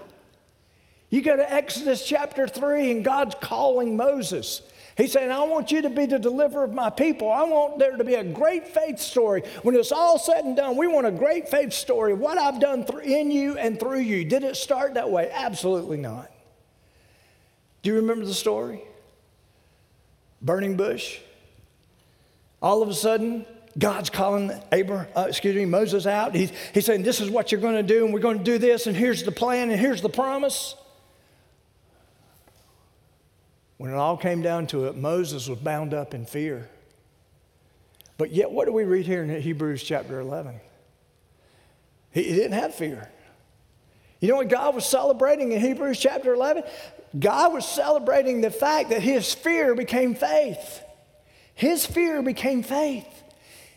[1.10, 4.62] You go to Exodus chapter 3, and God's calling Moses.
[4.96, 7.30] He's saying, I want you to be the deliverer of my people.
[7.30, 9.44] I want there to be a great faith story.
[9.62, 12.14] When it's all said and done, we want a great faith story.
[12.14, 14.24] What I've done through in you and through you.
[14.24, 15.30] Did it start that way?
[15.34, 16.32] Absolutely not.
[17.82, 18.82] Do you remember the story?
[20.42, 21.20] Burning bush.
[22.62, 23.46] All of a sudden,
[23.78, 26.34] God's calling Abraham, uh, excuse me, Moses out.
[26.34, 28.58] He's, he's saying, This is what you're going to do, and we're going to do
[28.58, 30.76] this, and here's the plan, and here's the promise.
[33.78, 36.70] When it all came down to it, Moses was bound up in fear.
[38.18, 40.60] But yet, what do we read here in Hebrews chapter 11?
[42.12, 43.10] He, he didn't have fear.
[44.22, 46.64] You know what God was celebrating in Hebrews chapter 11?
[47.20, 50.82] God was celebrating the fact that his fear became faith.
[51.54, 53.06] His fear became faith.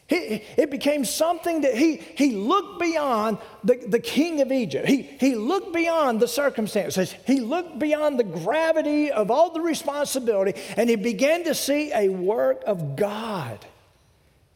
[0.09, 4.89] He, it became something that he, he looked beyond the, the king of Egypt.
[4.89, 7.15] He, he looked beyond the circumstances.
[7.27, 12.09] He looked beyond the gravity of all the responsibility, and he began to see a
[12.09, 13.65] work of God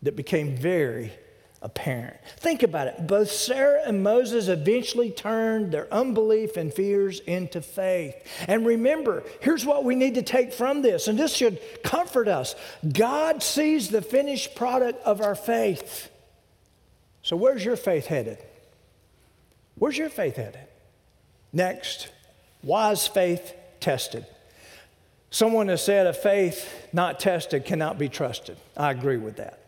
[0.00, 1.12] that became very
[1.62, 2.16] apparent.
[2.38, 3.06] Think about it.
[3.06, 8.14] Both Sarah and Moses eventually turned their unbelief and fears into faith.
[8.48, 12.54] And remember, here's what we need to take from this, and this should comfort us
[12.92, 16.10] God sees the finished product of our faith.
[17.22, 18.38] So, where's your faith headed?
[19.76, 20.66] Where's your faith headed?
[21.52, 22.08] Next,
[22.62, 24.26] wise faith tested.
[25.30, 28.56] Someone has said a faith not tested cannot be trusted.
[28.76, 29.61] I agree with that.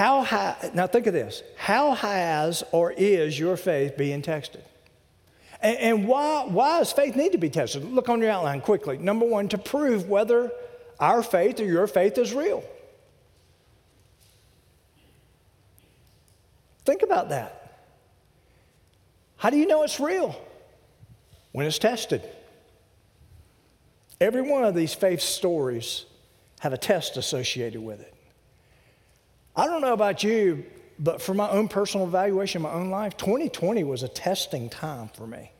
[0.00, 1.42] How high, now think of this.
[1.58, 4.64] How has or is your faith being tested?
[5.60, 7.84] And, and why, why does faith need to be tested?
[7.84, 8.96] Look on your outline quickly.
[8.96, 10.52] Number one, to prove whether
[10.98, 12.64] our faith or your faith is real.
[16.86, 17.82] Think about that.
[19.36, 20.34] How do you know it's real?
[21.52, 22.22] When it's tested.
[24.18, 26.06] Every one of these faith stories
[26.60, 28.14] have a test associated with it.
[29.60, 30.64] I don't know about you,
[30.98, 35.26] but for my own personal evaluation, my own life, 2020 was a testing time for
[35.26, 35.52] me.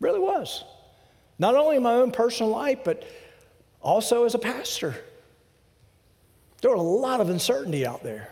[0.00, 0.64] Really was.
[1.38, 3.04] Not only in my own personal life, but
[3.82, 4.94] also as a pastor.
[6.62, 8.30] There was a lot of uncertainty out there.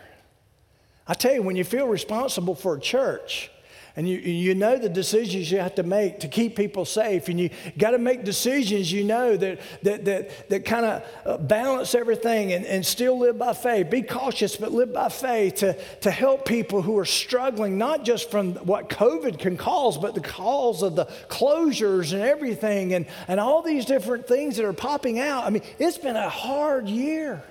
[1.07, 3.51] I tell you, when you feel responsible for a church,
[3.97, 7.29] and you, you know the decisions you have to make to keep people safe.
[7.29, 11.37] And you got to make decisions you know that, that, that, that kind of uh,
[11.39, 13.89] balance everything and, and still live by faith.
[13.89, 18.29] Be cautious but live by faith to, to help people who are struggling not just
[18.29, 23.39] from what covid can cause but the cause of the closures and everything and, and
[23.39, 25.43] all these different things that are popping out.
[25.43, 27.41] I mean it's been a hard year.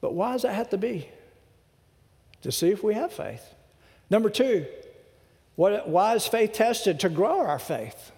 [0.00, 1.10] But why does that have to be
[2.42, 3.42] to see if we have faith.
[4.08, 4.66] Number two,
[5.56, 7.00] what, why is faith tested?
[7.00, 8.12] To grow our faith.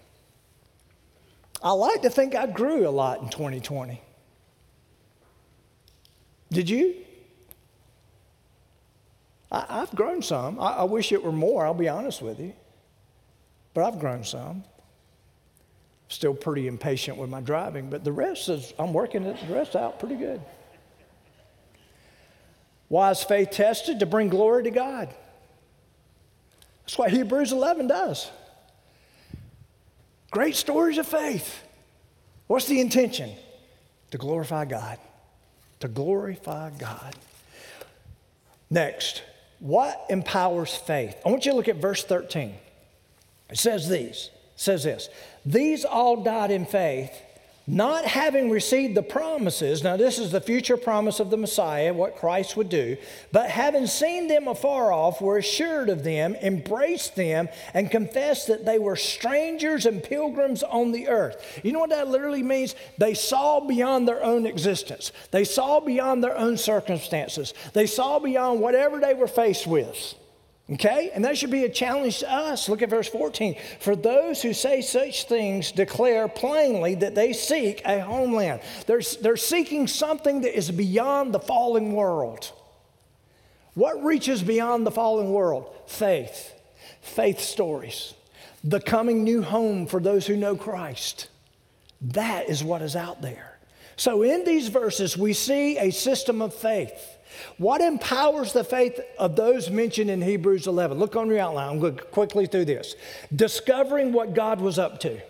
[1.62, 4.00] I like to think I grew a lot in 2020.
[6.50, 6.96] Did you?
[9.50, 10.58] I, have grown some.
[10.58, 12.54] I, I wish it were more, I'll be honest with you.
[13.74, 14.64] But I've grown some.
[16.08, 19.98] Still pretty impatient with my driving, but the rest is, I'm working the rest out
[19.98, 20.40] pretty good.
[22.92, 24.00] Why is faith tested?
[24.00, 25.08] To bring glory to God.
[26.82, 28.30] That's what Hebrews 11 does.
[30.30, 31.62] Great stories of faith.
[32.48, 33.30] What's the intention?
[34.10, 34.98] To glorify God.
[35.80, 37.16] To glorify God.
[38.68, 39.22] Next,
[39.58, 41.16] what empowers faith?
[41.24, 42.54] I want you to look at verse 13.
[43.48, 45.08] It says these, it says this.
[45.46, 47.10] These all died in faith
[47.66, 52.16] not having received the promises, now this is the future promise of the Messiah, what
[52.16, 52.96] Christ would do,
[53.30, 58.64] but having seen them afar off, were assured of them, embraced them, and confessed that
[58.64, 61.60] they were strangers and pilgrims on the earth.
[61.62, 62.74] You know what that literally means?
[62.98, 68.60] They saw beyond their own existence, they saw beyond their own circumstances, they saw beyond
[68.60, 70.14] whatever they were faced with.
[70.70, 71.10] Okay?
[71.12, 72.68] And that should be a challenge to us.
[72.68, 73.56] Look at verse 14.
[73.80, 78.60] For those who say such things declare plainly that they seek a homeland.
[78.86, 82.52] They're, they're seeking something that is beyond the fallen world.
[83.74, 85.74] What reaches beyond the fallen world?
[85.86, 86.54] Faith,
[87.00, 88.14] faith stories,
[88.62, 91.28] the coming new home for those who know Christ.
[92.00, 93.58] That is what is out there.
[93.96, 97.11] So in these verses, we see a system of faith.
[97.58, 100.98] What empowers the faith of those mentioned in Hebrews 11?
[100.98, 101.68] Look on your outline.
[101.68, 102.94] I'm going quickly through this.
[103.34, 105.20] Discovering what God was up to.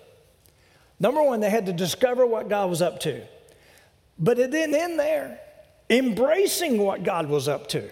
[1.01, 3.23] Number one, they had to discover what God was up to.
[4.19, 5.41] But it didn't end there.
[5.91, 7.91] Embracing what God was up to.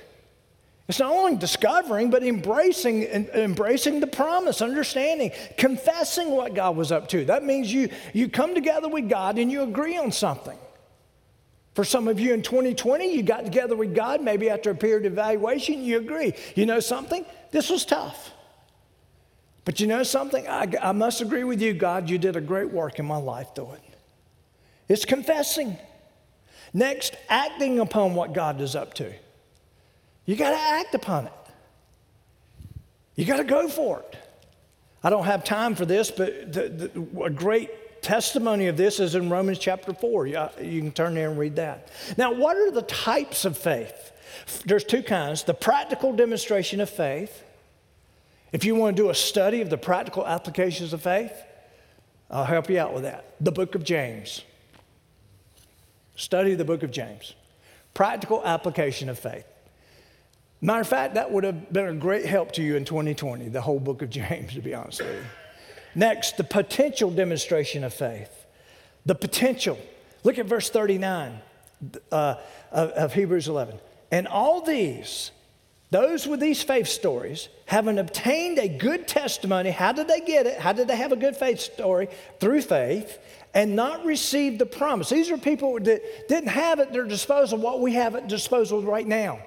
[0.90, 7.08] It's not only discovering, but embracing, embracing the promise, understanding, confessing what God was up
[7.10, 7.24] to.
[7.24, 10.58] That means you, you come together with God and you agree on something.
[11.80, 15.06] For some of you in 2020, you got together with God, maybe after a period
[15.06, 16.34] of evaluation, you agree.
[16.54, 17.24] You know something?
[17.52, 18.32] This was tough.
[19.64, 20.46] But you know something?
[20.46, 23.54] I, I must agree with you, God, you did a great work in my life
[23.54, 23.94] through it.
[24.90, 25.78] It's confessing.
[26.74, 29.10] Next, acting upon what God is up to.
[30.26, 31.32] You got to act upon it.
[33.14, 34.18] You got to go for it.
[35.02, 37.70] I don't have time for this, but the, the, a great
[38.02, 40.26] testimony of this is in Romans chapter 4.
[40.26, 41.88] You, you can turn there and read that.
[42.16, 44.12] Now, what are the types of faith?
[44.64, 47.44] There's two kinds the practical demonstration of faith.
[48.52, 51.32] If you want to do a study of the practical applications of faith,
[52.30, 53.34] I'll help you out with that.
[53.40, 54.42] The book of James.
[56.16, 57.34] Study the book of James.
[57.94, 59.46] Practical application of faith.
[60.60, 63.60] Matter of fact, that would have been a great help to you in 2020, the
[63.60, 65.22] whole book of James, to be honest with you.
[65.94, 68.30] Next, the potential demonstration of faith.
[69.06, 69.78] The potential.
[70.24, 71.40] Look at verse 39
[72.12, 72.34] uh,
[72.70, 73.78] of, of Hebrews 11.
[74.12, 75.30] And all these,
[75.90, 80.58] those with these faith stories, having obtained a good testimony, how did they get it?
[80.58, 82.08] How did they have a good faith story?
[82.38, 83.18] Through faith,
[83.54, 85.08] and not receive the promise.
[85.08, 89.06] These are people that didn't have at their disposal what we have at disposal right
[89.06, 89.40] now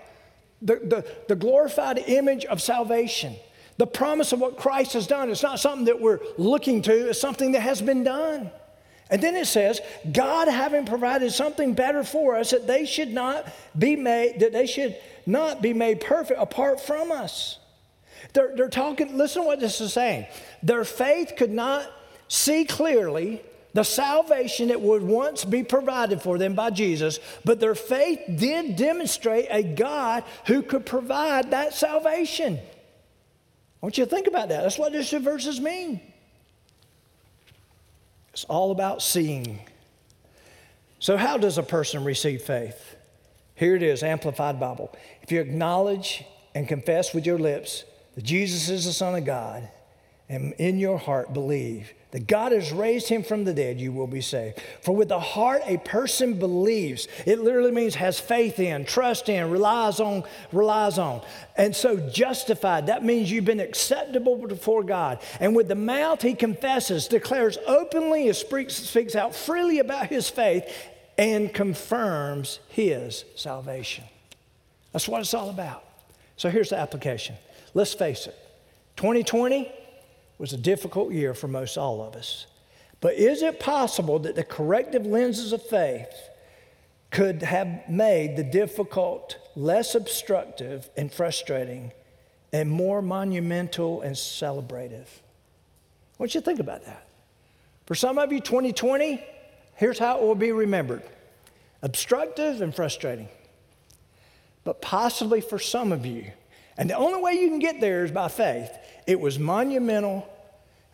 [0.64, 3.36] the, the, the glorified image of salvation.
[3.78, 5.30] The promise of what Christ has done.
[5.30, 8.52] It's not something that we're looking to, it's something that has been done.
[9.10, 9.80] And then it says,
[10.12, 13.48] God having provided something better for us that they should not
[13.78, 17.60] be made, that they should not be made perfect apart from us.
[18.34, 20.28] They're, they're talking, listen to what this is saying.
[20.64, 21.92] Their faith could not
[22.28, 23.42] see clearly
[23.74, 28.76] the salvation that would once be provided for them by Jesus, but their faith did
[28.76, 32.60] demonstrate a God who could provide that salvation.
[33.84, 34.62] I want you to think about that.
[34.62, 36.00] That's what these two verses mean.
[38.32, 39.60] It's all about seeing.
[41.00, 42.96] So, how does a person receive faith?
[43.56, 44.96] Here it is, Amplified Bible.
[45.22, 46.24] If you acknowledge
[46.56, 47.84] and confess with your lips
[48.16, 49.68] that Jesus is the Son of God,
[50.34, 54.06] and in your heart believe that God has raised him from the dead, you will
[54.06, 54.62] be saved.
[54.82, 57.08] For with the heart a person believes.
[57.26, 61.22] It literally means has faith in, trust in, relies on, relies on.
[61.58, 65.24] And so justified, that means you've been acceptable before God.
[65.40, 70.72] And with the mouth he confesses, declares openly, speaks, speaks out freely about his faith,
[71.18, 74.04] and confirms his salvation.
[74.92, 75.84] That's what it's all about.
[76.38, 77.36] So here's the application.
[77.74, 78.36] Let's face it.
[78.98, 79.72] 2020
[80.38, 82.48] was a difficult year for most all of us.
[83.02, 86.14] But is it possible that the corrective lenses of faith
[87.12, 91.92] could have made the difficult less obstructive and frustrating
[92.52, 95.08] and more monumental and celebrative?
[95.08, 97.08] I want you to think about that.
[97.86, 99.24] For some of you, 2020,
[99.76, 101.04] here's how it will be remembered
[101.82, 103.28] obstructive and frustrating.
[104.64, 106.32] But possibly for some of you,
[106.78, 108.72] and the only way you can get there is by faith.
[109.06, 110.28] It was monumental,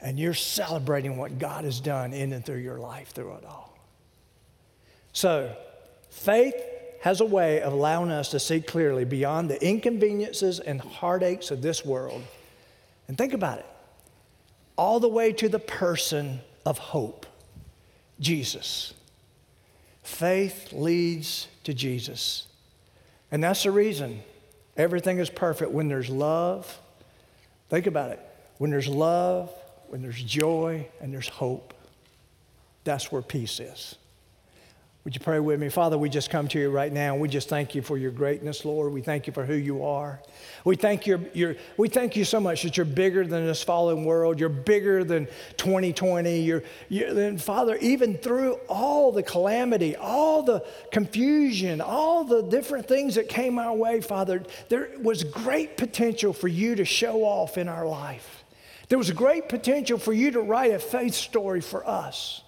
[0.02, 3.78] and you're celebrating what God has done in and through your life through it all.
[5.14, 5.56] So,
[6.10, 6.56] faith
[7.02, 11.62] has a way of allowing us to see clearly beyond the inconveniences and heartaches of
[11.62, 12.24] this world.
[13.08, 13.66] And think about it
[14.76, 17.26] all the way to the person of hope,
[18.20, 18.94] Jesus.
[20.04, 22.48] Faith leads to Jesus.
[23.32, 24.24] And that's the reason
[24.80, 26.80] Everything is perfect when there's love.
[27.70, 28.20] Think about it.
[28.58, 29.52] When there's love,
[29.88, 31.74] when there's joy, and there's hope,
[32.84, 33.96] that's where peace is.
[35.06, 35.70] Would you pray with me?
[35.70, 37.14] Father, we just come to you right now.
[37.14, 38.92] and We just thank you for your greatness, Lord.
[38.92, 40.20] We thank you for who you are.
[40.66, 41.08] We thank
[41.78, 44.42] we thank you so much that you're bigger than this fallen world.
[44.42, 46.42] You're bigger than 2020.
[46.42, 53.16] You're, you're, Father, even through all the calamity, all the confusion, all the different things
[53.16, 57.70] that came our way, Father, there was great potential for you to show off in
[57.70, 58.44] our life.
[58.90, 62.42] There was great potential for you to write a faith story for us.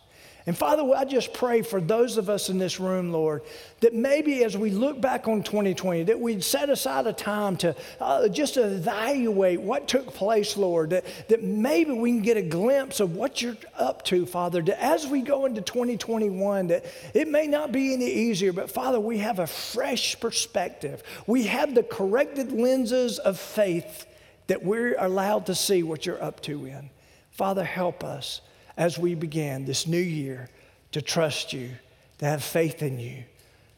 [0.48, 3.44] And Father, I just pray for those of us in this room, Lord,
[3.82, 7.76] that maybe as we look back on 2020, that we'd set aside a time to
[8.00, 13.00] uh, just evaluate what took place, Lord, that, that maybe we can get a glimpse
[13.00, 17.46] of what you're up to, Father, that as we go into 2021, that it may
[17.46, 21.04] not be any easier, but Father, we have a fresh perspective.
[21.28, 24.08] We have the corrected lenses of faith
[24.48, 26.90] that we're allowed to see what you're up to in.
[27.30, 28.42] Father, help us
[28.82, 30.50] as we began this new year
[30.92, 31.70] to trust you,
[32.18, 33.24] to have faith in you,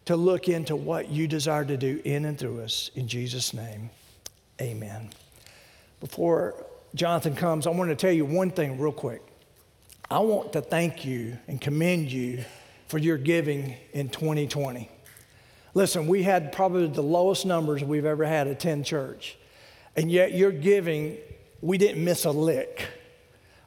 [0.06, 2.89] to look into what you desire to do in and through us.
[2.95, 3.89] In Jesus' name,
[4.62, 5.10] amen.
[5.99, 6.56] Before
[6.95, 9.22] Jonathan comes, I want to tell you one thing real quick.
[10.10, 12.45] I want to thank you and commend you
[12.88, 14.89] for your giving in 2020.
[15.74, 19.38] Listen, we had probably the lowest numbers we've ever had attend church,
[19.97, 21.18] and yet your giving,
[21.60, 22.88] we didn't miss a lick.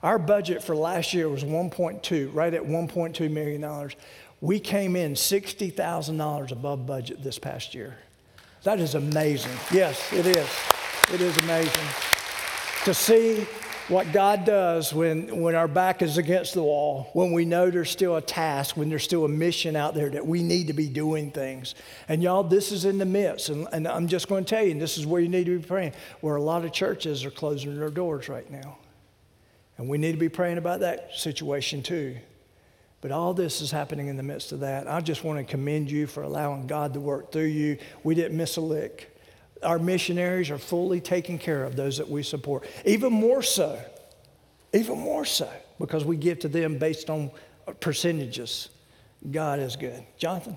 [0.06, 3.96] Our budget for last year was 1.2, right at 1.2 million dollars.
[4.40, 7.98] We came in $60,000 above budget this past year.
[8.62, 9.50] That is amazing.
[9.72, 10.48] Yes, it is.
[11.12, 11.88] It is amazing
[12.84, 13.48] to see
[13.88, 17.90] what God does when, when our back is against the wall, when we know there's
[17.90, 20.88] still a task, when there's still a mission out there that we need to be
[20.88, 21.74] doing things.
[22.08, 23.48] And y'all, this is in the midst.
[23.48, 25.58] And, and I'm just going to tell you, and this is where you need to
[25.58, 28.78] be praying, where a lot of churches are closing their doors right now.
[29.78, 32.16] And we need to be praying about that situation too.
[33.00, 34.88] But all this is happening in the midst of that.
[34.88, 37.78] I just want to commend you for allowing God to work through you.
[38.02, 39.16] We didn't miss a lick.
[39.62, 42.66] Our missionaries are fully taking care of those that we support.
[42.84, 43.78] Even more so,
[44.72, 47.30] even more so, because we give to them based on
[47.80, 48.70] percentages.
[49.30, 50.04] God is good.
[50.18, 50.56] Jonathan?